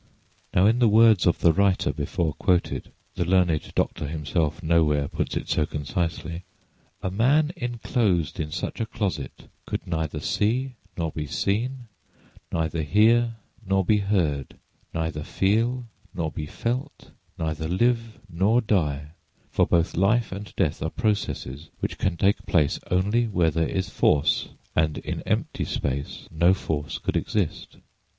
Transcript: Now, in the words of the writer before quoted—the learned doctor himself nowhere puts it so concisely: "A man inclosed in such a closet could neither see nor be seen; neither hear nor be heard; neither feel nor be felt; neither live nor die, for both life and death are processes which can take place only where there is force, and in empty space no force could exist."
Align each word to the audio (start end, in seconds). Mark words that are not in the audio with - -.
Now, 0.55 0.65
in 0.65 0.79
the 0.79 0.87
words 0.87 1.27
of 1.27 1.41
the 1.41 1.53
writer 1.53 1.93
before 1.93 2.33
quoted—the 2.33 3.23
learned 3.23 3.71
doctor 3.75 4.07
himself 4.07 4.63
nowhere 4.63 5.07
puts 5.07 5.37
it 5.37 5.47
so 5.47 5.67
concisely: 5.67 6.41
"A 7.03 7.11
man 7.11 7.51
inclosed 7.55 8.39
in 8.39 8.49
such 8.51 8.79
a 8.81 8.87
closet 8.87 9.47
could 9.67 9.85
neither 9.85 10.19
see 10.19 10.71
nor 10.97 11.11
be 11.11 11.27
seen; 11.27 11.85
neither 12.51 12.81
hear 12.81 13.35
nor 13.63 13.85
be 13.85 13.97
heard; 13.99 14.57
neither 14.91 15.21
feel 15.21 15.85
nor 16.15 16.31
be 16.31 16.47
felt; 16.47 17.11
neither 17.37 17.67
live 17.67 18.17
nor 18.27 18.59
die, 18.59 19.09
for 19.51 19.67
both 19.67 19.95
life 19.95 20.31
and 20.31 20.51
death 20.55 20.81
are 20.81 20.89
processes 20.89 21.69
which 21.79 21.99
can 21.99 22.17
take 22.17 22.47
place 22.47 22.79
only 22.89 23.27
where 23.27 23.51
there 23.51 23.69
is 23.69 23.89
force, 23.91 24.49
and 24.75 24.97
in 24.97 25.21
empty 25.27 25.63
space 25.63 26.27
no 26.31 26.55
force 26.55 26.97
could 26.97 27.15
exist." 27.15 27.77